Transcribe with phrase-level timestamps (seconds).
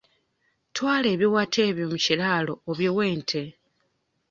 [0.75, 3.43] Twala ebiwata ebyo mu kiraalo obiwe ente.